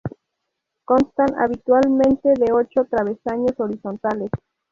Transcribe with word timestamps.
Constan 0.83 1.35
habitualmente 1.39 2.29
de 2.33 2.51
ocho 2.51 2.85
travesaños 2.89 3.53
horizontales. 3.59 4.31